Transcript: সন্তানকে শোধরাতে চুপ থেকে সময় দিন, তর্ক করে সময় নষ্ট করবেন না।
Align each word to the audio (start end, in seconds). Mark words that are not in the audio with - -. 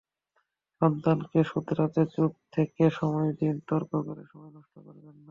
সন্তানকে 0.81 1.39
শোধরাতে 1.43 2.01
চুপ 2.13 2.33
থেকে 2.53 2.83
সময় 2.99 3.31
দিন, 3.39 3.55
তর্ক 3.69 3.91
করে 4.07 4.23
সময় 4.31 4.51
নষ্ট 4.55 4.75
করবেন 4.85 5.15
না। 5.17 5.29